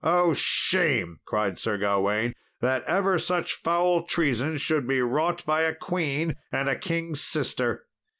[0.03, 5.75] "Oh shame!" cried Sir Gawain, "that ever such foul treason should be wrought by a
[5.75, 7.85] queen, and a king's sister."